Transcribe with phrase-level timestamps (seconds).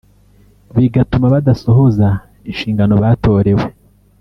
[0.75, 2.07] bigatuma badasohoza
[2.49, 3.65] inshingano batorewe